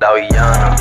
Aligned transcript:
La 0.00 0.12
villana. 0.14 0.76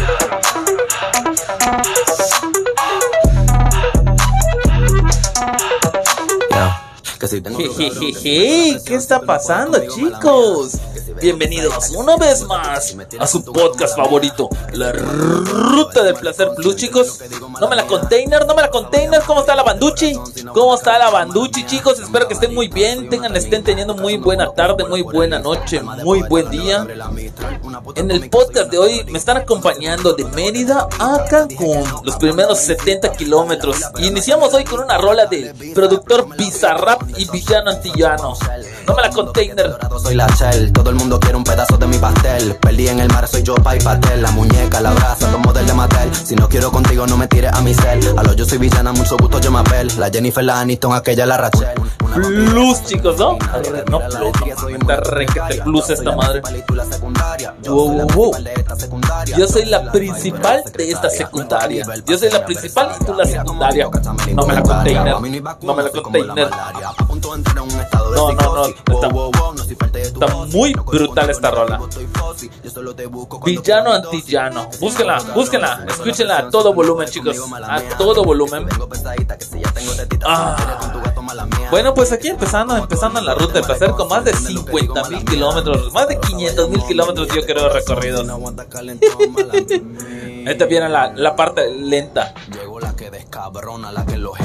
Jejeje, 7.30 8.82
¿qué 8.86 8.96
está 8.96 9.22
pasando 9.22 9.80
chicos? 9.88 10.74
Bienvenidos 11.22 11.92
una 11.92 12.18
vez 12.18 12.44
más 12.44 12.96
a 13.20 13.28
su 13.28 13.44
podcast 13.44 13.73
favorito, 13.96 14.50
La 14.74 14.92
Ruta 14.92 16.04
del 16.04 16.16
Placer 16.16 16.52
Plus 16.56 16.76
chicos. 16.76 17.20
No 17.60 17.68
me 17.68 17.76
la 17.76 17.86
container, 17.86 18.46
no 18.46 18.56
me 18.56 18.62
la 18.62 18.70
container, 18.70 19.22
¿cómo 19.26 19.42
está 19.42 19.56
la 19.56 19.64
banduchi? 19.64 20.14
¿Cómo 20.54 20.76
está 20.76 20.98
la 20.98 21.10
banduchi 21.10 21.66
chicos? 21.66 22.00
Espero 22.00 22.28
que 22.28 22.34
estén 22.34 22.54
muy 22.54 22.68
bien, 22.68 23.10
tengan, 23.10 23.36
estén 23.36 23.64
teniendo 23.64 23.96
muy 23.96 24.18
buena 24.18 24.52
tarde, 24.54 24.86
muy 24.86 25.02
buena 25.02 25.40
noche, 25.40 25.82
muy 25.82 26.22
buen 26.24 26.50
día. 26.50 26.88
En 27.96 28.12
el 28.12 28.30
podcast 28.30 28.72
de 28.72 28.78
hoy 28.78 29.04
me 29.10 29.18
están 29.18 29.38
acompañando 29.38 30.14
de 30.14 30.26
Mérida 30.26 30.88
a 31.00 31.26
Cancún, 31.30 31.84
los 32.04 32.16
primeros 32.18 32.60
70 32.60 33.12
kilómetros. 33.14 33.78
Y 33.98 34.08
iniciamos 34.08 34.54
hoy 34.54 34.64
con 34.64 34.80
una 34.80 34.98
rola 34.98 35.26
de 35.26 35.54
productor 35.74 36.36
Bizarrap 36.36 37.02
y 37.18 37.30
Villano 37.30 37.72
Antillano. 37.72 38.34
No 38.88 38.96
me 38.96 39.02
la 39.02 39.10
container. 39.10 39.78
Soy 40.02 40.16
la 40.16 40.28
shell, 40.28 40.72
todo 40.72 40.90
el 40.90 40.96
mundo 40.96 41.20
quiere 41.20 41.38
un 41.38 41.44
pedazo 41.44 41.78
de 41.78 41.88
mi 41.88 41.98
pastel. 41.98 42.56
Perdí 42.56 42.88
en 42.88 43.00
el 43.00 43.08
mar, 43.10 43.28
soy 43.28 43.44
yo, 43.44 43.56
y. 43.72 44.22
La 44.22 44.32
muñeca, 44.32 44.82
la 44.82 44.92
brasa, 44.92 45.32
los 45.32 45.40
model 45.40 45.66
de 45.66 45.74
Mattel. 45.74 46.14
Si 46.14 46.36
no 46.36 46.48
quiero 46.50 46.72
contigo, 46.72 47.08
no 47.08 47.18
me 47.18 47.28
tires 47.28 47.54
a 47.54 47.62
mi 47.62 47.74
cel. 47.74 48.00
A 48.18 48.24
lo 48.24 48.34
yo 48.34 48.46
soy 48.46 48.58
villana, 48.58 48.92
mucho 48.92 49.18
gusto, 49.18 49.40
yo 49.40 49.52
me 49.52 49.60
apel. 49.60 49.88
La 49.98 50.10
Jennifer, 50.10 50.44
la 50.44 50.60
Aniston, 50.60 50.94
aquella, 50.94 51.26
la 51.26 51.38
Rachel. 51.38 51.70
Plus, 52.14 52.84
chicos, 52.86 53.18
¿no? 53.18 53.38
No, 53.90 54.00
plus, 54.00 54.74
está 54.74 54.96
requete 54.98 55.62
plus 55.64 55.90
esta 55.90 56.16
madre. 56.16 56.42
Wow, 57.66 58.08
wow. 58.14 58.34
Yo 59.38 59.48
soy 59.48 59.66
la 59.66 59.92
principal 59.92 60.64
de 60.76 60.92
esta 60.92 61.10
secundaria. 61.10 61.86
Yo 62.06 62.18
soy 62.18 62.30
la 62.30 62.46
principal 62.46 62.92
y 63.00 63.06
tú 63.06 63.14
la 63.14 63.26
secundaria. 63.26 63.90
No 64.34 64.46
me 64.46 64.54
la 64.54 64.64
container. 64.64 65.16
No 65.62 65.74
me 65.76 65.84
la 65.84 65.90
container. 65.90 66.50
No, 68.16 68.32
no, 68.32 68.56
no. 68.56 68.66
Está, 68.66 70.00
está 70.00 70.28
muy 70.52 70.74
brutal 70.74 71.30
esta 71.30 71.52
rola. 71.52 71.80
Villano 73.46 73.94
antillano. 73.94 74.70
Búsquenla, 74.80 75.20
búsquenla. 75.34 75.86
Escúchenla 75.88 76.38
a 76.38 76.50
todo 76.50 76.74
volumen, 76.74 77.08
chicos. 77.08 77.38
A 77.64 77.82
todo 77.98 78.24
volumen. 78.24 78.68
Ah. 80.26 80.56
Bueno, 81.72 81.94
pues 81.94 82.03
aquí 82.12 82.30
empezando, 82.30 82.76
empezando 82.76 83.20
en 83.20 83.26
la 83.26 83.36
ruta 83.36 83.54
de 83.54 83.64
placer 83.64 83.92
con 83.92 84.08
más 84.08 84.24
de 84.26 84.34
50 84.34 85.10
mil 85.10 85.26
kilómetros, 85.26 85.94
más 85.94 86.08
de 86.08 86.20
500 86.20 86.70
mil 86.70 86.84
kilómetros 86.84 87.28
yo 87.34 87.46
creo 87.46 87.70
recorridos. 87.70 88.28
Esta 90.46 90.66
viene 90.70 90.90
la, 90.90 91.14
la 91.16 91.36
parte 91.36 91.70
lenta. 91.72 92.34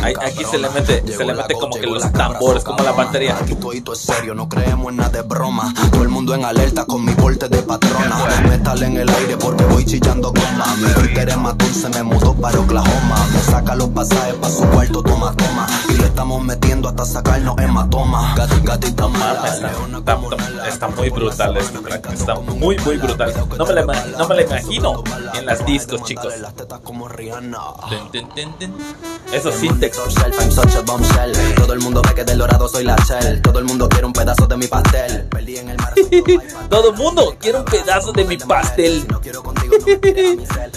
Ahí- 0.03 0.15
aquí 0.21 0.45
se 0.45 0.59
le 0.59 0.69
mete, 0.71 1.03
se 1.13 1.25
le 1.25 1.35
mete 1.35 1.55
como 1.55 1.75
que 1.75 1.87
los 1.87 2.13
tambores, 2.13 2.65
como 2.65 2.83
la 2.85 2.93
batería. 2.93 3.37
Aquí 3.41 3.55
todito 3.55 3.93
es 3.93 4.01
serio, 4.01 4.35
no 4.35 4.49
creemos 4.49 4.91
en 4.91 4.97
nada 4.97 5.09
de 5.11 5.23
broma. 5.23 5.73
Todo 5.91 6.03
el 6.03 6.09
mundo 6.09 6.35
en 6.35 6.45
alerta 6.45 6.85
con 6.85 7.05
mi 7.05 7.13
porte 7.15 7.49
de 7.49 7.63
patrona. 7.63 8.17
Metal 8.49 8.83
en 8.83 8.97
el 8.97 9.09
aire 9.09 9.37
porque 9.37 9.65
voy 9.65 9.85
chillando 9.85 10.33
goma. 10.33 10.67
Mi 10.79 10.89
Twitter 10.95 11.29
es 11.29 11.37
más 11.39 11.57
dulce, 11.59 11.89
me 11.91 12.03
mudó 12.03 12.35
para 12.35 12.59
Oklahoma. 12.61 13.27
Me 13.33 13.41
saca 13.41 13.75
los 13.75 13.89
pasajes 13.91 14.35
para 14.35 14.53
su 14.55 14.63
cuarto, 14.69 15.03
toma, 15.03 15.35
toma. 15.35 15.67
Y 15.89 15.95
le 15.95 16.05
estamos 16.07 16.43
metiendo 16.43 16.89
hasta 16.89 17.05
sacarnos 17.05 17.57
hematoma. 17.59 18.35
Gat- 18.37 18.63
Gatita 18.65 19.09
mala, 19.09 19.43
Está, 20.69 20.89
muy 20.89 21.11
brutal 21.11 21.57
este 21.57 21.79
track, 21.79 22.13
está 22.13 22.35
muy 22.37 22.77
muy 22.79 22.97
brutal. 22.99 23.33
No 23.57 23.67
me 23.67 23.73
la, 23.75 23.83
no 24.19 24.29
me 24.29 24.35
la 24.37 24.43
imagino 24.43 25.03
en 25.35 25.47
las 25.47 25.65
discos, 25.67 26.03
chicos. 26.05 26.33
las 26.41 26.55
tetas 26.55 26.81
como 26.81 27.09
A 30.79 30.81
bombshell. 30.81 31.55
Todo 31.55 31.73
el 31.75 31.81
mundo 31.81 32.03
ve 32.03 32.15
que 32.15 32.25
del 32.25 32.39
dorado 32.39 32.69
soy 32.69 32.83
la 32.83 32.97
shell. 32.97 33.41
Todo 33.41 33.61
el 33.61 33.65
mundo 33.65 33.89
quiere 33.89 34.07
un 34.07 34.13
pedazo 34.13 34.47
de 34.47 34.57
mi 34.57 34.67
pastel. 34.67 35.29
Perdí 35.29 35.59
en 35.59 35.69
el 35.69 35.77
mar. 35.77 35.95
Todo 36.69 36.91
el 36.91 36.97
mundo 36.97 37.37
quiere 37.39 37.59
un 37.59 37.65
pedazo 37.65 38.13
de 38.13 38.25
mi 38.25 38.37
pastel. 38.37 39.07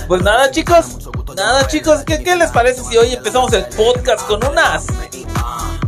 Pues 0.08 0.24
nada, 0.24 0.52
chicos. 0.52 0.98
Nada, 1.36 1.66
chicos. 1.68 2.02
¿Qué, 2.06 2.22
qué 2.22 2.36
les 2.36 2.52
parece 2.52 2.84
si 2.84 2.98
hoy 2.98 3.14
empezamos 3.14 3.54
el 3.54 3.66
podcast 3.66 4.28
con 4.28 4.46
unas. 4.46 4.86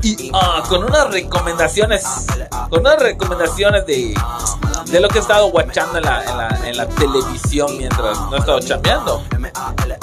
Y, 0.02 0.32
ah, 0.34 0.64
con 0.70 0.84
unas 0.84 1.12
recomendaciones. 1.12 2.04
Con 2.70 2.80
unas 2.80 3.00
recomendaciones 3.00 3.86
de. 3.86 4.16
De 4.86 5.00
lo 5.00 5.10
que 5.10 5.18
he 5.18 5.22
estado 5.22 5.48
watchando 5.48 5.98
en 5.98 6.06
la, 6.06 6.24
en 6.24 6.38
la, 6.38 6.70
en 6.70 6.78
la 6.78 6.88
televisión 6.88 7.78
mientras 7.78 8.20
no 8.20 8.36
he 8.36 8.40
estado 8.40 8.60
chambeando. 8.60 9.24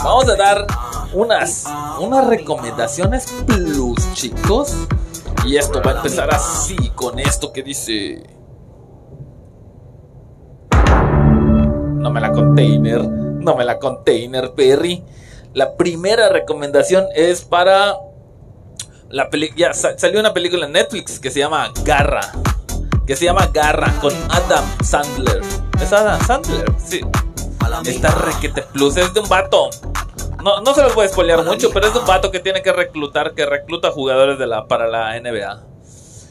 Vamos 0.03 0.29
a 0.29 0.37
dar 0.37 0.67
unas, 1.13 1.65
unas 2.01 2.27
recomendaciones 2.27 3.27
plus, 3.47 4.13
chicos. 4.15 4.75
Y 5.47 5.57
esto 5.57 5.81
va 5.85 5.93
a 5.93 5.97
empezar 5.97 6.33
así, 6.35 6.77
con 6.95 7.19
esto 7.19 7.53
que 7.53 7.63
dice. 7.63 8.23
No 11.97 12.11
me 12.11 12.21
la 12.21 12.33
container, 12.33 13.07
no 13.07 13.55
me 13.57 13.65
la 13.65 13.79
container, 13.79 14.53
Perry. 14.55 15.03
La 15.55 15.77
primera 15.77 16.29
recomendación 16.29 17.07
es 17.15 17.43
para 17.43 17.97
la 19.09 19.29
ya 19.57 19.75
sa- 19.75 19.99
salió 19.99 20.21
una 20.21 20.33
película 20.33 20.67
en 20.67 20.73
Netflix 20.73 21.19
que 21.19 21.31
se 21.31 21.41
llama 21.41 21.71
Garra. 21.85 22.21
Que 23.07 23.17
se 23.17 23.25
llama 23.25 23.51
Garra 23.53 23.93
con 24.01 24.13
Adam 24.31 24.65
Sandler. 24.85 25.41
¿Es 25.83 25.93
Adam 25.93 26.21
Sandler? 26.27 26.65
Sí. 26.85 27.01
Está 27.85 28.11
requete 28.15 28.63
plus, 28.73 28.97
es 28.97 29.13
de 29.15 29.21
un 29.21 29.29
vato. 29.29 29.71
No, 30.43 30.61
no 30.63 30.75
se 30.75 30.83
los 30.83 30.95
voy 30.95 31.07
a 31.07 31.09
spoilear 31.09 31.45
mucho, 31.45 31.71
pero 31.71 31.89
es 31.89 31.95
un 31.95 32.07
vato 32.07 32.31
que 32.31 32.41
tiene 32.41 32.63
que 32.63 32.73
reclutar, 32.73 33.35
que 33.35 33.45
recluta 33.45 33.91
jugadores 33.91 34.39
de 34.39 34.47
la, 34.47 34.67
para 34.67 34.89
la 34.89 35.19
NBA. 35.21 35.67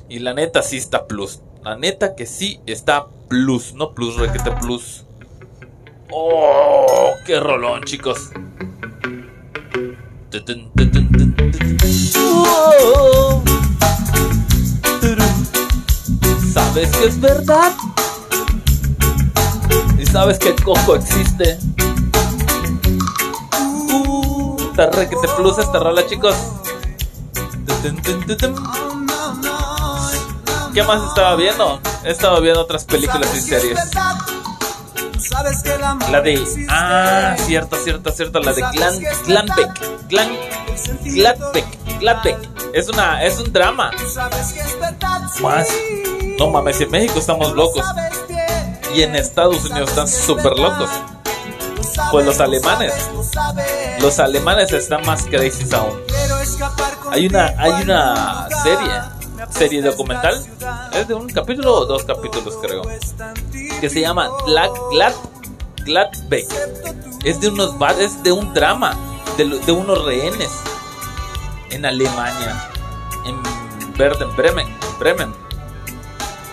Y 0.10 0.20
la 0.20 0.34
neta 0.34 0.64
sí 0.64 0.78
está 0.78 1.06
plus. 1.06 1.42
La 1.64 1.76
neta 1.76 2.16
que 2.16 2.26
sí 2.26 2.60
está 2.66 3.08
plus, 3.28 3.74
no 3.74 3.94
plus, 3.94 4.16
requete 4.18 4.52
plus. 4.62 5.06
Oh, 6.12 7.14
qué 7.26 7.40
rolón, 7.40 7.84
chicos. 7.84 8.32
¿Sabes 16.54 16.98
que 16.98 17.06
es 17.06 17.22
verdad? 17.22 17.74
¿Y 20.00 20.06
sabes 20.06 20.40
que 20.40 20.50
el 20.50 20.64
cojo 20.64 20.96
existe? 20.96 21.60
Está 24.80 24.98
requete 24.98 25.28
plus 25.36 25.58
esta 25.58 25.78
rola, 25.78 26.08
chicos. 26.08 26.34
¿Qué 30.74 30.84
más 30.84 31.04
estaba 31.04 31.36
viendo? 31.36 31.82
He 32.06 32.12
estado 32.12 32.40
viendo 32.40 32.62
otras 32.62 32.86
películas 32.86 33.30
y 33.36 33.42
series. 33.42 33.78
La 36.10 36.22
de. 36.22 36.66
Ah, 36.70 37.36
cierto, 37.46 37.76
cierto, 37.76 38.10
cierto. 38.14 38.40
La 38.40 38.54
de 38.54 38.62
Glan, 38.72 39.00
Glanbeck. 39.26 40.08
Glan, 40.08 40.30
Gladbeck. 41.04 42.00
Gladbeck. 42.00 42.50
Es, 42.74 42.88
una, 42.88 43.22
es 43.26 43.38
un 43.38 43.52
drama. 43.52 43.92
Más. 45.42 45.68
No 46.38 46.52
mames, 46.52 46.80
en 46.80 46.90
México 46.90 47.20
estamos 47.20 47.52
locos. 47.52 47.84
Y 48.96 49.02
en 49.02 49.18
Estados 49.18 49.66
Unidos 49.66 49.90
están 49.90 50.08
súper 50.08 50.58
locos. 50.58 50.90
Pues 52.12 52.26
los 52.26 52.40
alemanes. 52.40 52.94
Los 54.02 54.20
alemanes 54.20 54.72
están 54.72 55.06
más 55.06 55.26
crazy 55.26 55.66
aún. 55.74 56.00
Hay 57.12 57.28
una, 57.28 57.54
hay 57.58 57.84
una 57.84 58.48
serie. 58.64 58.92
Serie 59.50 59.82
documental. 59.82 60.46
Es 60.94 61.08
de 61.08 61.14
un 61.14 61.28
capítulo 61.28 61.74
o 61.74 61.86
dos 61.86 62.04
capítulos, 62.04 62.58
creo 62.62 62.82
que 63.80 63.90
se 63.90 64.02
llama 64.02 64.30
Glad, 64.46 64.70
Glad, 64.92 65.14
Gladbeck. 65.86 66.48
Es 67.24 67.40
de 67.40 67.50
unos 67.50 67.76
es 68.00 68.22
de 68.24 68.32
un 68.32 68.54
drama 68.54 68.96
de, 69.38 69.46
de 69.48 69.72
unos 69.72 70.06
rehenes 70.06 70.50
en 71.72 71.86
Alemania, 71.86 72.70
en 73.26 73.94
Berden, 73.98 74.36
Bremen, 74.36 74.68
Bremen. 75.00 75.34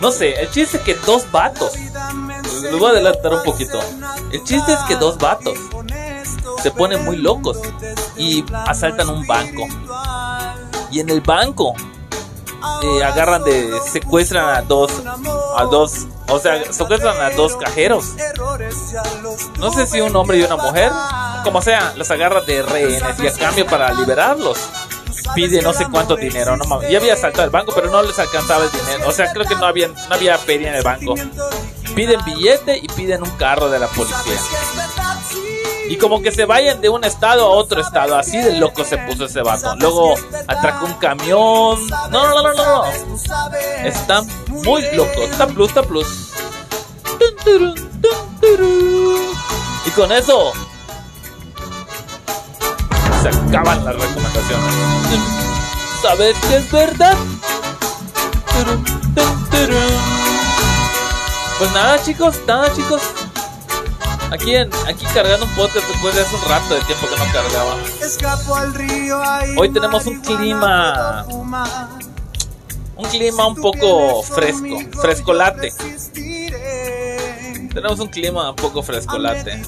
No 0.00 0.10
sé, 0.10 0.40
el 0.40 0.50
chiste 0.50 0.80
que 0.80 0.94
dos 0.94 1.30
vatos. 1.30 1.72
Les 2.62 2.78
voy 2.78 2.88
a 2.88 2.90
adelantar 2.90 3.32
un 3.32 3.42
poquito. 3.42 3.78
El 4.32 4.42
chiste 4.44 4.72
es 4.72 4.80
que 4.88 4.96
dos 4.96 5.18
vatos 5.18 5.58
se 6.62 6.70
ponen 6.70 7.04
muy 7.04 7.16
locos 7.16 7.58
y 8.16 8.44
asaltan 8.66 9.08
un 9.08 9.26
banco. 9.26 9.66
Y 10.90 11.00
en 11.00 11.10
el 11.10 11.20
banco 11.20 11.74
eh, 12.82 13.04
agarran 13.04 13.44
de 13.44 13.78
secuestran 13.90 14.54
a 14.54 14.62
dos 14.62 14.90
a 15.56 15.64
dos 15.64 16.06
o 16.28 16.38
sea 16.38 16.72
secuestran 16.72 17.16
a 17.20 17.30
dos 17.30 17.54
cajeros 17.56 18.14
no 19.58 19.70
sé 19.70 19.86
si 19.86 20.00
un 20.00 20.16
hombre 20.16 20.38
y 20.38 20.42
una 20.42 20.56
mujer 20.56 20.90
como 21.44 21.62
sea 21.62 21.92
los 21.96 22.10
agarran 22.10 22.44
de 22.46 22.62
rehenes 22.62 23.20
y 23.22 23.26
a 23.26 23.32
cambio 23.32 23.66
para 23.66 23.92
liberarlos 23.92 24.58
pide 25.34 25.62
no 25.62 25.72
sé 25.72 25.86
cuánto 25.90 26.16
dinero, 26.16 26.56
no 26.56 26.64
mames. 26.64 26.90
Ya 26.90 26.98
había 26.98 27.16
saltado 27.16 27.44
el 27.44 27.50
banco, 27.50 27.72
pero 27.74 27.90
no 27.90 28.02
les 28.02 28.18
alcanzaba 28.18 28.64
el 28.64 28.70
dinero. 28.70 29.08
O 29.08 29.12
sea, 29.12 29.32
creo 29.32 29.44
que 29.44 29.54
no 29.54 29.66
había, 29.66 29.88
no 29.88 30.14
había 30.14 30.38
feria 30.38 30.70
en 30.70 30.76
el 30.76 30.82
banco. 30.82 31.14
Piden 31.96 32.22
billete 32.26 32.76
y 32.76 32.86
piden 32.88 33.22
un 33.22 33.30
carro 33.38 33.70
de 33.70 33.78
la 33.78 33.86
policía. 33.86 34.38
Y 35.88 35.96
como 35.96 36.20
que 36.20 36.30
se 36.30 36.44
vayan 36.44 36.82
de 36.82 36.90
un 36.90 37.04
estado 37.04 37.46
a 37.46 37.48
otro 37.48 37.80
estado. 37.80 38.18
Así 38.18 38.36
de 38.36 38.52
loco 38.58 38.84
se 38.84 38.98
puso 38.98 39.24
ese 39.24 39.40
vato. 39.40 39.74
Luego 39.76 40.14
atracó 40.46 40.84
un 40.84 40.92
camión. 40.94 41.88
No, 42.10 42.10
no, 42.10 42.42
no, 42.42 42.52
no, 42.52 42.54
no. 42.54 42.84
Está 43.82 44.22
muy 44.48 44.82
loco. 44.94 45.22
Está 45.22 45.46
plus, 45.46 45.68
está 45.70 45.82
plus. 45.84 46.06
Y 49.86 49.90
con 49.92 50.12
eso 50.12 50.52
se 53.22 53.28
acaban 53.28 53.82
las 53.86 53.96
recomendaciones. 53.96 54.74
¿Sabes 56.02 56.36
que 56.46 56.56
es 56.56 56.70
verdad? 56.70 57.16
Pues 61.58 61.72
nada 61.72 62.02
chicos, 62.02 62.36
nada 62.46 62.70
chicos. 62.74 63.00
Aquí, 64.30 64.54
en, 64.54 64.70
aquí 64.86 65.06
cargando 65.14 65.46
un 65.46 65.54
podcast 65.54 65.88
después 65.88 66.14
de 66.14 66.20
hace 66.20 66.36
un 66.36 66.42
rato 66.42 66.74
de 66.74 66.80
tiempo 66.82 67.06
que 67.06 67.16
no 67.16 67.32
cargaba. 67.32 67.76
Hoy 69.56 69.68
tenemos 69.70 70.06
un 70.06 70.20
clima. 70.20 71.24
Un 72.96 73.04
clima 73.08 73.46
un 73.46 73.54
poco 73.54 74.22
fresco, 74.22 74.78
frescolate. 75.00 75.72
Tenemos 77.72 78.00
un 78.00 78.08
clima 78.08 78.50
un 78.50 78.56
poco 78.56 78.82
frescolate. 78.82 79.62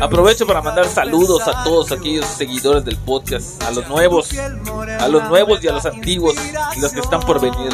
Aprovecho 0.00 0.46
para 0.46 0.62
mandar 0.62 0.86
saludos 0.88 1.46
a 1.48 1.64
todos 1.64 1.92
aquellos 1.92 2.24
seguidores 2.26 2.84
del 2.84 2.96
podcast, 2.96 3.62
a 3.62 3.70
los 3.72 3.86
nuevos, 3.88 4.30
a 4.38 5.08
los 5.08 5.24
nuevos 5.24 5.62
y 5.62 5.68
a 5.68 5.72
los 5.72 5.84
antiguos, 5.84 6.34
y 6.76 6.80
los 6.80 6.92
que 6.92 7.00
están 7.00 7.20
por 7.20 7.40
venir. 7.40 7.72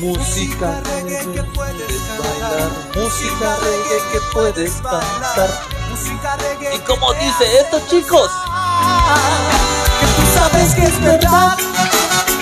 Música 0.00 0.80
reggae 0.80 1.32
que 1.34 1.42
puedes 1.42 2.02
bailar, 2.18 2.70
música 2.94 3.56
reggae 3.56 3.98
que 4.12 4.20
puedes 4.32 4.72
cantar. 4.80 5.50
Y 6.74 6.78
como 6.80 7.12
dice 7.12 7.44
esto, 7.60 7.80
chicos, 7.86 8.30
que 10.00 10.06
tú 10.06 10.22
sabes 10.34 10.74
que 10.74 10.84
es 10.84 11.00
verdad 11.02 11.58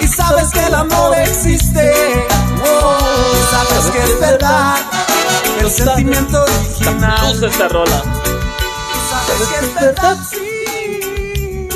y 0.00 0.06
sabes 0.06 0.50
que 0.50 0.60
el 0.60 0.74
amor 0.74 1.18
existe. 1.18 2.26
Oh, 2.64 2.98
sabes 3.50 3.86
que 3.90 4.04
es 4.04 4.20
verdad 4.20 4.76
el 5.58 5.70
sentimiento 5.70 6.42
original. 6.44 7.32
Luz 7.32 7.42
esta 7.42 7.68
rola. 7.68 8.02
Sabes 9.10 9.48
que 9.48 9.66
es 9.66 9.74
verdad, 9.74 10.16
sí. 10.30 11.68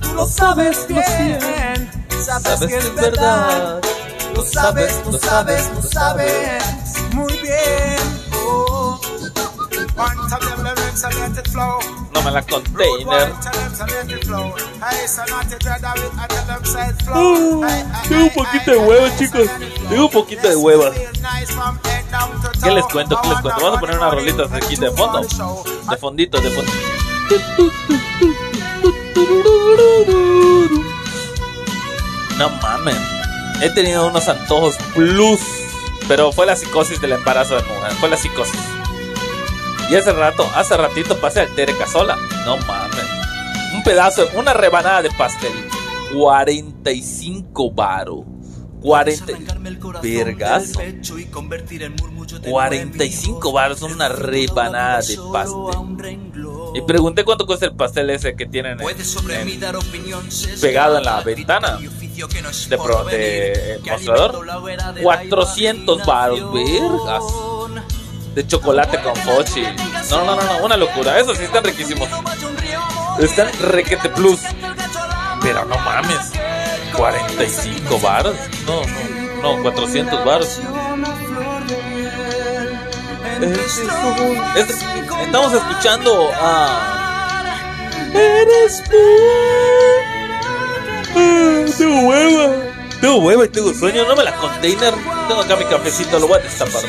Tú 0.00 0.14
lo 0.14 0.26
sabes 0.26 0.88
bien. 0.88 1.90
Sabes 2.24 2.60
que 2.66 2.76
es 2.76 2.94
verdad. 2.96 3.80
Lo 4.34 4.42
sabes, 4.44 5.02
lo 5.06 5.18
sabes, 5.18 5.70
lo 5.74 5.82
sabes 5.82 6.82
muy 7.12 7.32
bien. 7.38 7.98
Oh. 8.44 9.00
No 12.12 12.22
me 12.22 12.30
la 12.30 12.42
container. 12.42 13.32
Uh, 17.14 17.64
tengo 18.08 18.24
un 18.24 18.30
poquito 18.34 18.70
de 18.70 18.76
hueva, 18.78 19.16
chicos. 19.16 19.48
Tengo 19.88 20.04
un 20.04 20.10
poquito 20.10 20.48
de 20.48 20.56
hueva. 20.56 20.90
¿Qué 22.62 22.70
les 22.70 22.84
cuento? 22.86 23.20
¿Qué 23.22 23.28
les 23.28 23.40
cuento? 23.40 23.60
Vamos 23.60 23.76
a 23.76 23.80
poner 23.80 23.98
unas 23.98 24.14
rolitas 24.14 24.52
aquí 24.52 24.76
de 24.76 24.90
fondo. 24.90 25.20
De 25.20 25.96
fondito, 25.96 26.40
de 26.40 26.50
fondo. 26.50 26.72
No 32.38 32.50
mames. 32.60 33.21
He 33.62 33.70
tenido 33.70 34.06
unos 34.08 34.28
antojos 34.28 34.76
plus. 34.94 35.40
Pero 36.08 36.32
fue 36.32 36.46
la 36.46 36.56
psicosis 36.56 37.00
del 37.00 37.12
embarazo 37.12 37.54
de 37.54 37.62
mujer. 37.62 37.92
Fue 37.92 38.08
la 38.08 38.16
psicosis. 38.16 38.60
Y 39.88 39.94
hace 39.94 40.12
rato, 40.12 40.44
hace 40.54 40.76
ratito 40.76 41.16
pasé 41.18 41.40
al 41.40 41.54
Tere 41.54 41.76
Casola. 41.76 42.16
No 42.44 42.56
mames. 42.58 43.04
Un 43.72 43.84
pedazo, 43.84 44.28
una 44.34 44.52
rebanada 44.52 45.02
de 45.02 45.10
pastel. 45.10 45.52
45 46.12 47.70
baro. 47.70 48.24
40 48.80 49.32
vergas. 50.02 50.72
45 52.48 53.52
baros, 53.52 53.82
una 53.82 54.08
rebanada 54.08 55.02
de 55.02 55.18
pastel. 55.32 55.56
Y 56.74 56.80
pregunté 56.82 57.24
cuánto 57.24 57.46
cuesta 57.46 57.66
el 57.66 57.74
pastel 57.74 58.10
ese 58.10 58.34
que 58.34 58.46
tienen 58.46 58.80
en, 58.80 58.88
en, 58.88 60.60
pegado 60.60 60.98
en 60.98 61.04
la 61.04 61.20
ventana 61.20 61.78
de, 61.78 62.78
pro, 62.78 63.04
de 63.04 63.80
mostrador. 63.84 64.46
400 65.02 66.06
baros, 66.06 66.52
vergas. 66.52 67.24
De 68.34 68.46
chocolate 68.46 68.98
con 69.02 69.14
fochi. 69.16 69.62
No, 70.10 70.24
no, 70.24 70.36
no, 70.36 70.42
no, 70.42 70.64
una 70.64 70.76
locura. 70.78 71.18
Esos 71.18 71.36
sí 71.36 71.44
están 71.44 71.64
riquísimos. 71.64 72.08
Están 73.18 73.50
requete 73.60 74.08
plus. 74.08 74.40
Pero 75.42 75.66
no 75.66 75.76
mames. 75.76 76.32
45 76.96 78.00
baros. 78.00 78.36
No, 78.66 78.82
no, 79.42 79.56
no, 79.56 79.62
400 79.62 80.24
baros. 80.24 80.60
Este, 83.42 84.72
estamos 85.24 85.52
escuchando 85.52 86.30
a. 86.32 87.42
Eres 88.14 88.84
tú. 88.84 88.96
Ah, 91.16 91.64
tengo 91.76 92.08
hueva. 92.08 92.54
Tengo 93.00 93.16
hueva 93.16 93.44
y 93.44 93.48
tengo 93.48 93.74
sueño. 93.74 94.06
No 94.06 94.14
me 94.14 94.22
la 94.22 94.36
container. 94.36 94.94
Tengo 95.26 95.40
acá 95.40 95.56
mi 95.56 95.64
cafecito. 95.64 96.20
Lo 96.20 96.28
voy 96.28 96.38
a 96.38 96.42
destapar. 96.42 96.82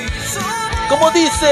Como 0.90 1.10
dice. 1.10 1.50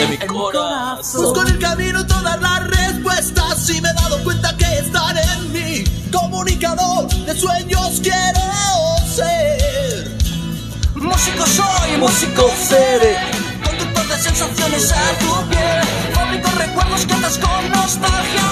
En 0.00 0.10
mi 0.10 0.18
corazón. 0.18 1.22
Busco 1.22 1.42
en 1.42 1.48
el 1.48 1.58
camino 1.60 2.04
todas 2.04 2.40
las 2.40 2.66
respuestas 2.66 3.70
y 3.70 3.80
me 3.80 3.90
he 3.90 3.94
dado 3.94 4.20
cuenta 4.24 4.56
que 4.56 4.78
están 4.78 5.16
en 5.16 5.52
mí. 5.52 5.84
Comunicador 6.10 7.06
de 7.08 7.36
sueños 7.36 8.00
quiero. 8.02 8.71
Músico 11.24 11.46
soy, 11.46 11.96
músico 11.98 12.50
seré. 12.68 13.16
Conductor 13.64 14.08
de 14.08 14.22
sensaciones 14.22 14.90
a 14.90 15.18
tu 15.20 15.48
piel. 15.50 16.12
Fabrico 16.12 16.50
recuerdos 16.58 17.06
que 17.06 17.14
das 17.20 17.38
con 17.38 17.70
nostalgia 17.70 18.42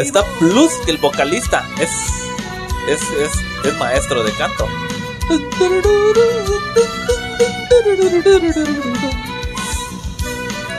Está 0.00 0.24
plus 0.38 0.72
que 0.84 0.90
el 0.92 0.98
vocalista. 0.98 1.64
Es, 1.80 1.90
es, 2.88 3.00
es, 3.02 3.30
es 3.64 3.76
maestro 3.78 4.22
de 4.24 4.32
canto. 4.32 4.68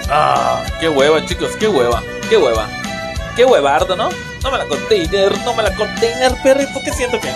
Ah, 0.10 0.64
qué 0.80 0.88
hueva, 0.90 1.26
chicos, 1.26 1.52
qué 1.60 1.68
hueva, 1.68 2.02
qué 2.30 2.38
hueva. 2.38 2.68
Qué 3.36 3.44
huevardo, 3.44 3.96
¿no? 3.96 4.10
No 4.44 4.52
me 4.52 4.58
la 4.58 4.66
container, 4.66 5.38
no 5.44 5.54
me 5.56 5.64
la 5.64 5.76
container, 5.76 6.34
Perry, 6.44 6.68
porque 6.74 6.92
siento 6.94 7.20
que. 7.20 7.30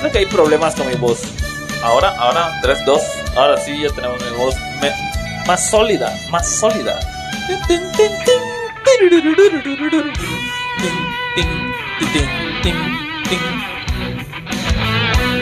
Creo 0.00 0.12
que 0.12 0.18
hay 0.18 0.26
problemas 0.26 0.74
con 0.74 0.88
mi 0.88 0.94
voz. 0.94 1.20
Ahora, 1.82 2.10
ahora, 2.18 2.58
3, 2.62 2.84
2. 2.84 3.02
Ahora 3.36 3.56
sí, 3.58 3.80
ya 3.80 3.88
tenemos 3.90 4.20
mi 4.20 4.36
voz 4.36 4.54
me- 4.80 4.92
más 5.46 5.70
sólida, 5.70 6.12
más 6.30 6.48
sólida. 6.58 6.98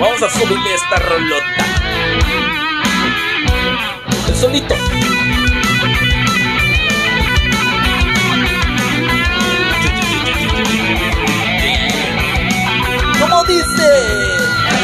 Vamos 0.01 0.23
a 0.23 0.31
subirle 0.31 0.75
esta 0.75 0.97
rolota. 0.97 1.67
El 4.29 4.35
solito. 4.35 4.75
¿Cómo 13.21 13.45
dice? 13.45 13.89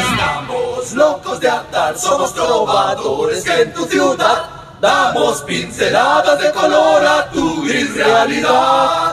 Estamos 0.09 0.93
locos 0.93 1.39
de 1.39 1.49
atar, 1.49 1.97
somos 1.97 2.33
trovadores 2.33 3.43
que 3.43 3.61
en 3.61 3.73
tu 3.73 3.85
ciudad 3.85 4.49
damos 4.79 5.41
pinceladas 5.41 6.39
de 6.39 6.51
color 6.51 7.05
a 7.05 7.29
tu 7.31 7.63
gris 7.63 7.95
realidad. 7.95 9.06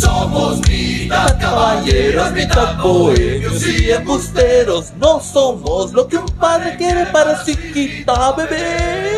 Somos 0.00 0.60
mitad 0.68 1.38
caballeros, 1.38 2.32
mitad 2.32 2.76
bohemios 2.78 3.66
y 3.66 3.90
embusteros. 3.90 4.92
No 4.96 5.20
somos 5.20 5.92
lo 5.92 6.08
que 6.08 6.16
un 6.16 6.26
padre 6.38 6.76
quiere 6.76 7.06
para 7.06 7.44
su 7.44 7.50
hijita, 7.50 8.32
bebé. 8.32 9.10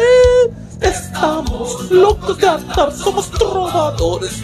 Estamos 0.80 1.90
locos 1.90 2.38
de 2.38 2.48
andar, 2.48 2.92
somos 2.92 3.30
trovadores. 3.30 4.42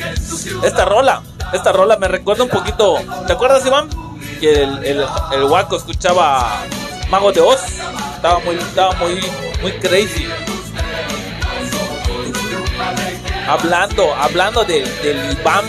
Esta 0.63 0.85
rola, 0.85 1.23
esta 1.53 1.73
rola 1.73 1.97
me 1.97 2.07
recuerda 2.07 2.45
un 2.45 2.51
poquito. 2.51 2.97
¿Te 3.27 3.33
acuerdas, 3.33 3.67
Iván? 3.67 3.89
Que 4.41 4.63
el, 4.63 4.85
el, 4.85 5.07
el 5.33 5.45
guaco 5.49 5.77
escuchaba 5.77 6.63
Mago 7.11 7.33
de 7.33 7.41
Oz. 7.41 7.61
Estaba 8.15 8.39
muy, 8.41 8.55
estaba 8.57 8.95
muy, 8.95 9.21
muy 9.63 9.73
crazy. 9.73 10.29
Hablando, 13.49 14.15
hablando 14.15 14.63
de, 14.65 14.83
del 15.03 15.33
Iván, 15.41 15.65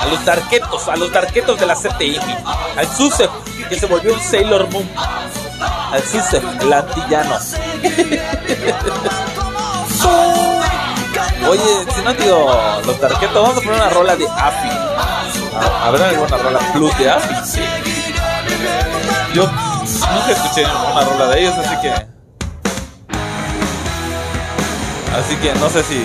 a 0.00 0.06
los 0.06 0.24
tarquetos, 0.24 0.88
a 0.88 0.96
los 0.96 1.12
tarquetos 1.12 1.60
de 1.60 1.66
la 1.66 1.74
CTM, 1.74 2.24
al 2.76 2.96
Susef, 2.96 3.30
que 3.68 3.78
se 3.78 3.86
volvió 3.86 4.14
un 4.14 4.20
Sailor 4.20 4.68
Moon, 4.70 4.88
al 5.92 6.02
Susef, 6.02 6.42
el 6.60 6.72
antillano. 6.72 7.38
Oye, 11.48 11.86
si 11.94 12.02
no 12.02 12.12
digo 12.14 12.80
los 12.86 13.00
tarquetos, 13.00 13.34
vamos 13.34 13.56
a 13.56 13.60
poner 13.60 13.74
una 13.74 13.90
rola 13.90 14.16
de 14.16 14.26
AFI. 14.28 14.68
Ah, 15.54 15.86
¿Habrá 15.86 16.08
alguna 16.10 16.36
rola 16.36 16.58
plus 16.72 16.96
de? 16.98 17.12
Sí. 17.44 17.60
Yo 19.34 19.46
nunca 19.46 20.30
escuché 20.30 20.64
una 20.64 21.00
rola 21.02 21.26
de 21.28 21.40
ellos, 21.40 21.54
así 21.58 21.76
que. 21.80 21.90
Así 25.12 25.36
que 25.42 25.54
no 25.54 25.68
sé 25.70 25.82
si. 25.82 26.02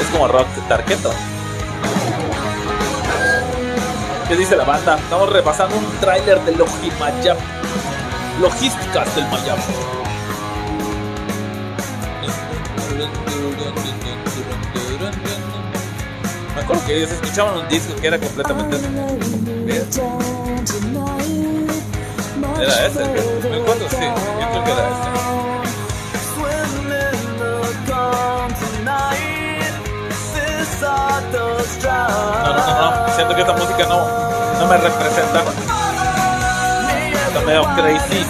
Es 0.00 0.06
como 0.12 0.28
rock 0.28 0.46
tarqueto. 0.68 1.12
¿Qué 4.28 4.34
dice 4.34 4.56
la 4.56 4.64
banda? 4.64 4.96
Estamos 4.96 5.32
repasando 5.32 5.76
un 5.76 5.86
tráiler 6.00 6.40
de 6.40 6.56
Logimayap. 6.56 7.38
Logísticas 8.40 9.14
del 9.14 9.24
Mayap. 9.26 9.58
Me 16.56 16.60
acuerdo 16.60 16.86
que 16.86 16.96
ellos 16.96 17.10
escuchaban 17.12 17.58
un 17.58 17.68
disco 17.68 17.94
que 18.00 18.06
era 18.08 18.18
completamente. 18.18 18.76
Era 22.60 22.86
ese, 22.86 22.98
me 23.48 23.56
acuerdo, 23.58 23.88
sí, 23.88 23.96
yo 24.40 24.50
creo 24.50 24.64
que 24.64 24.70
era 24.72 24.88
ese. 24.88 25.45
No, 32.44 32.52
no, 32.52 32.66
no, 32.66 32.90
no, 33.06 33.14
siento 33.14 33.34
que 33.34 33.40
esta 33.40 33.52
música 33.52 33.84
no, 33.88 34.06
no 34.58 34.66
me 34.66 34.76
representa. 34.76 35.42
Está 37.28 37.40
medio 37.46 37.64
crazy. 37.76 38.24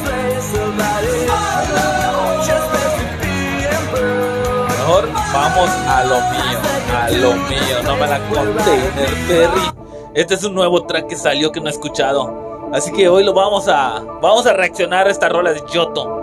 Mejor 4.69 5.09
vamos 5.33 5.71
a 5.89 6.05
lo 6.05 6.21
mío, 6.21 6.59
a 6.97 7.11
lo 7.11 7.33
mío, 7.35 7.83
no 7.85 7.97
me 7.97 8.07
la 8.07 8.19
container 8.29 9.15
Perry. 9.29 9.63
Este 10.15 10.35
es 10.35 10.45
un 10.45 10.55
nuevo 10.55 10.87
track 10.87 11.09
que 11.09 11.17
salió 11.17 11.53
que 11.53 11.61
no 11.61 11.67
he 11.67 11.73
escuchado. 11.73 12.69
Así 12.73 12.93
que 12.93 13.09
hoy 13.09 13.23
lo 13.25 13.33
vamos 13.33 13.69
a 13.69 14.01
vamos 14.21 14.47
a 14.47 14.53
reaccionar 14.53 15.07
a 15.07 15.11
esta 15.11 15.29
rola 15.29 15.53
de 15.53 15.63
Yoto. 15.73 16.23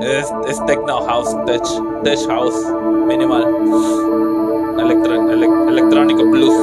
Es, 0.00 0.32
es 0.48 0.64
techno 0.66 1.04
house, 1.06 1.36
tech, 1.46 1.62
tech 2.02 2.18
house, 2.26 2.54
minimal, 3.06 3.46
electro, 4.78 5.30
ele, 5.30 5.48
electrónico 5.68 6.24
blues. 6.30 6.54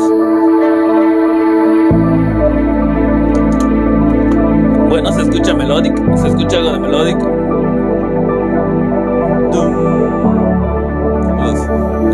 Bueno, 4.90 5.12
se 5.14 5.22
escucha 5.22 5.54
melodic, 5.54 6.16
se 6.18 6.28
escucha 6.28 6.58
algo 6.58 6.72
de 6.74 6.80
melodic. 6.80 7.18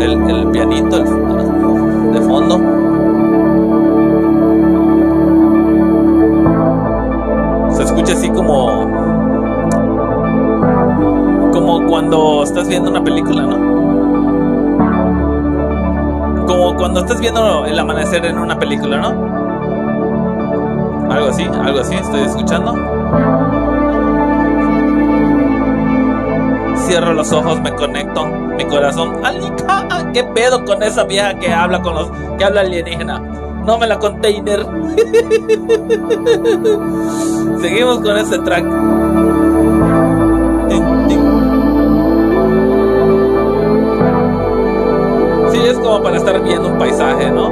El, 0.00 0.30
el 0.30 0.50
pianito 0.52 0.98
de 0.98 2.20
fondo. 2.20 2.60
Se 7.70 7.82
escucha 7.82 8.12
así 8.12 8.30
como 8.30 8.86
como 11.52 11.86
cuando 11.86 12.44
estás 12.44 12.68
viendo 12.68 12.90
una 12.90 13.02
película, 13.02 13.42
¿no? 13.42 13.77
Como 16.48 16.74
cuando 16.76 17.00
estás 17.00 17.20
viendo 17.20 17.66
el 17.66 17.78
amanecer 17.78 18.24
en 18.24 18.38
una 18.38 18.58
película, 18.58 18.96
¿no? 18.96 19.08
Algo 21.12 21.28
así, 21.28 21.44
algo 21.44 21.80
así, 21.80 21.94
estoy 21.94 22.22
escuchando. 22.22 22.72
Cierro 26.86 27.12
los 27.12 27.30
ojos, 27.32 27.60
me 27.60 27.70
conecto, 27.72 28.24
mi 28.26 28.64
corazón. 28.64 29.22
¡Alika! 29.22 30.10
¿Qué 30.14 30.24
pedo 30.24 30.64
con 30.64 30.82
esa 30.82 31.04
vieja 31.04 31.38
que 31.38 31.52
habla 31.52 31.82
con 31.82 31.94
los 31.94 32.10
que 32.38 32.44
habla 32.46 32.62
alienígena? 32.62 33.18
No 33.18 33.76
me 33.78 33.86
la 33.86 33.98
container. 33.98 34.60
Seguimos 37.60 38.00
con 38.00 38.16
este 38.16 38.38
track. 38.38 38.64
Sí, 45.58 45.66
es 45.68 45.78
como 45.78 46.02
para 46.02 46.16
estar 46.16 46.40
viendo 46.40 46.68
un 46.68 46.78
paisaje, 46.78 47.30
¿no? 47.30 47.46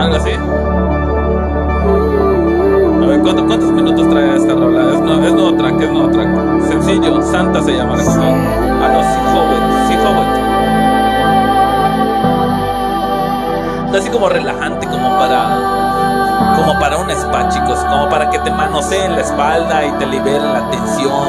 Algo 0.00 0.16
así. 0.16 0.30
A 3.02 3.06
ver, 3.06 3.20
¿cuánto- 3.20 3.46
¿cuántos 3.46 3.70
minutos 3.70 4.08
trae 4.10 4.36
esta 4.36 4.54
rola? 4.54 4.92
Es, 4.94 5.00
no, 5.00 5.24
es 5.24 5.32
nuevo 5.32 5.54
track, 5.56 5.80
es 5.80 5.90
nuevo 5.92 6.08
track. 6.10 6.28
Sencillo, 6.68 7.22
Santa 7.22 7.62
se 7.62 7.76
llama 7.76 7.96
la 7.96 8.04
canción. 8.04 8.24
Ah, 8.82 8.88
no, 8.92 9.00
sí, 9.02 9.18
joven, 9.32 9.62
sí, 9.88 9.94
así 13.96 14.10
como 14.10 14.28
relajante, 14.28 14.86
como 14.88 15.08
para. 15.18 15.46
Como 16.56 16.78
para 16.80 16.96
un 16.98 17.10
spa, 17.10 17.48
chicos. 17.48 17.78
Como 17.84 18.08
para 18.08 18.28
que 18.30 18.38
te 18.40 18.50
manoseen 18.50 19.12
la 19.12 19.20
espalda 19.20 19.84
y 19.84 19.90
te 19.92 20.06
liberen 20.06 20.52
la 20.52 20.68
tensión. 20.70 21.28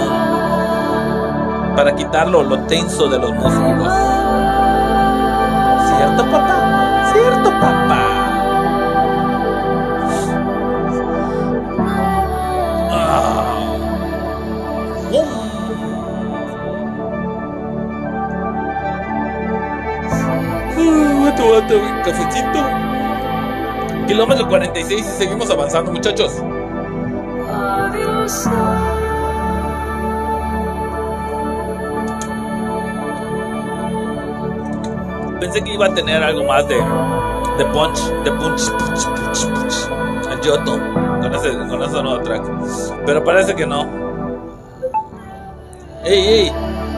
Para 1.76 1.94
quitarlo 1.94 2.42
lo 2.44 2.58
tenso 2.62 3.08
de 3.08 3.20
los 3.20 3.34
músculos. 3.36 3.94
¿Cierto, 6.16 6.32
papá? 6.32 7.12
¿Cierto, 7.12 7.50
papá? 7.60 8.00
Ah. 12.90 13.76
Uh, 20.78 21.26
Vato, 21.26 21.52
vato, 21.52 21.76
cafecito. 22.06 22.60
Kilómetro 24.08 24.48
46 24.48 25.02
y 25.02 25.04
seguimos 25.04 25.50
avanzando, 25.50 25.92
muchachos. 25.92 26.42
Pensé 35.46 35.62
que 35.64 35.74
iba 35.76 35.86
a 35.86 35.94
tener 35.94 36.24
algo 36.24 36.44
más 36.46 36.68
de, 36.68 36.74
de 36.74 37.66
punch, 37.66 38.00
de 38.24 38.32
punch, 38.32 38.68
punch, 38.72 39.06
punch, 39.06 39.46
punch. 39.54 40.32
El 40.32 40.42
Yoto, 40.42 40.72
con 41.22 41.36
ese, 41.36 41.52
con 41.70 41.84
ese 41.84 42.02
nuevo 42.02 42.20
track. 42.24 42.42
Pero 43.06 43.24
parece 43.24 43.54
que 43.56 43.68
no. 43.68 43.86
¡Ey, 46.04 46.18
ey! 46.48 46.52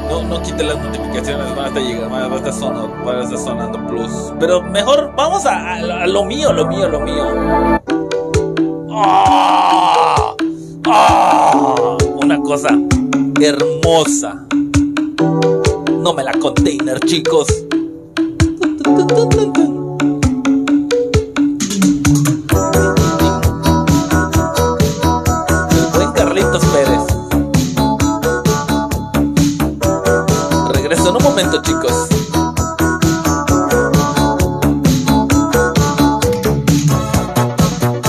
No, 0.10 0.24
no 0.24 0.42
quite 0.42 0.64
las 0.64 0.78
notificaciones, 0.82 1.54
van 1.58 1.66
a 1.66 1.68
estar 1.68 1.84
llegando, 1.84 2.10
van 2.10 2.32
a 2.32 2.36
estar 2.38 2.54
sonando, 2.54 3.04
van 3.04 3.18
a 3.18 3.24
estar 3.24 3.38
sonando 3.38 3.86
plus. 3.86 4.32
Pero 4.40 4.62
mejor 4.62 5.12
vamos 5.18 5.46
a, 5.46 5.74
a- 5.74 6.04
a 6.04 6.08
lo 6.08 6.24
mío, 6.24 6.54
lo 6.54 6.68
mío, 6.68 6.88
lo 6.88 7.02
mío. 7.02 7.26
¡Ah! 8.94 10.34
¡Ah! 10.86 11.98
Una 12.24 12.40
cosa 12.44 12.70
hermosa. 13.42 14.46
No 16.00 16.14
me 16.14 16.24
la 16.24 16.32
container, 16.40 16.98
chicos. 17.02 17.48
Buen 18.98 19.30
Carlitos 26.16 26.66
Pérez. 26.66 27.04
Regreso 30.74 31.10
en 31.10 31.16
un 31.16 31.24
momento, 31.24 31.62
chicos. 31.62 32.08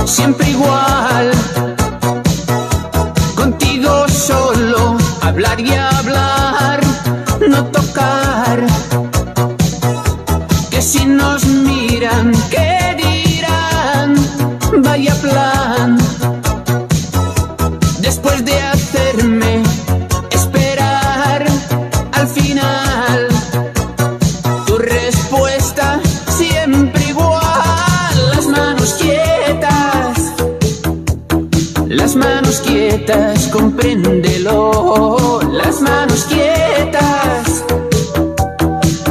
siempre 0.07 0.49
igual. 0.49 1.31
Contigo 3.37 4.09
solo, 4.09 4.97
hablar 5.21 5.61
y 5.61 5.71
hablar, 5.75 6.81
no 7.47 7.63
tocar. 7.67 8.18
Las 35.79 35.91
manos 35.91 36.25
quietas. 36.25 37.65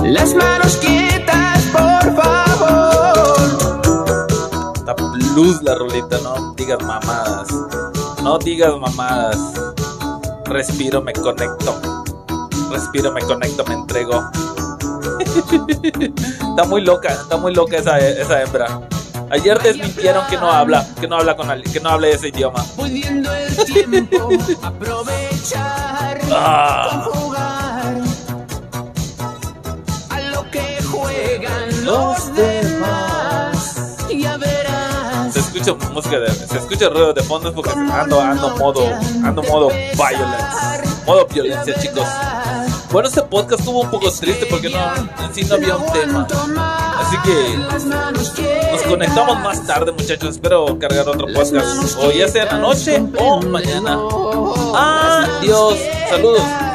Las 0.03 0.33
manos 0.33 0.75
quietas, 0.77 1.63
por 1.71 2.15
favor. 2.15 3.37
Está 4.75 4.93
blues 4.93 5.61
la 5.63 5.75
rolita, 5.75 6.17
no 6.23 6.53
digas 6.55 6.83
mamadas. 6.83 7.47
No 8.21 8.37
digas 8.39 8.73
mamadas. 8.77 9.37
Respiro, 10.45 11.01
me 11.01 11.13
conecto. 11.13 11.79
Respiro, 12.71 13.13
me 13.13 13.21
conecto, 13.21 13.63
me 13.65 13.75
entrego. 13.75 14.29
está 16.49 16.65
muy 16.67 16.81
loca, 16.81 17.13
está 17.13 17.37
muy 17.37 17.53
loca 17.53 17.77
esa, 17.77 17.97
esa 17.99 18.41
hembra. 18.41 18.81
Ayer 19.29 19.61
desmintieron 19.61 20.25
que 20.27 20.37
no 20.37 20.49
habla, 20.49 20.87
que 20.99 21.07
no 21.07 21.17
habla 21.17 21.35
con 21.35 21.49
alguien, 21.49 21.71
que 21.71 21.81
no 21.81 21.89
habla 21.89 22.07
ese 22.07 22.29
idioma. 22.29 22.63
Pudiendo 22.75 23.33
el 23.33 23.55
tiempo 23.65 24.29
aprovechar, 24.61 26.16
Ah. 26.31 27.05
a 30.09 30.19
lo 30.31 30.51
que 30.51 30.81
juegan 30.83 31.85
los 31.85 32.35
demás. 32.35 33.97
Ya 34.15 34.37
verás. 34.37 35.33
Se 35.33 35.39
escucha 35.39 35.73
música 35.93 36.19
de, 36.19 36.31
se 36.31 36.57
escucha 36.57 36.89
ruido 36.89 37.13
de 37.13 37.23
fondo 37.23 37.53
porque 37.53 37.71
ando, 37.71 38.21
ando 38.21 38.57
modo, 38.57 38.85
ando 39.23 39.43
modo 39.43 39.69
violence, 39.69 41.05
modo 41.05 41.27
violencia, 41.27 41.75
chicos. 41.79 42.07
Bueno, 42.91 43.09
este 43.09 43.21
podcast 43.23 43.59
estuvo 43.59 43.81
un 43.81 43.89
poco 43.91 44.09
triste 44.11 44.45
porque 44.49 44.69
no, 44.69 44.77
en 44.95 45.33
sí 45.33 45.43
no 45.43 45.55
había 45.55 45.75
un 45.75 45.91
tema. 45.91 46.27
Así 46.99 47.17
que 47.23 47.57
nos 48.71 48.81
conectamos 48.83 49.39
más 49.39 49.65
tarde, 49.65 49.91
muchachos. 49.91 50.29
Espero 50.31 50.77
cargar 50.79 51.07
otro 51.07 51.27
podcast. 51.33 51.97
O 51.99 52.11
ya 52.11 52.27
sea 52.27 52.43
en 52.43 52.49
la 52.49 52.57
noche 52.59 53.01
o 53.19 53.41
mañana. 53.41 53.97
Adiós. 54.75 55.77
Saludos. 56.09 56.66